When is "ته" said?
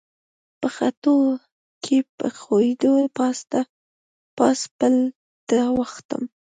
5.47-5.59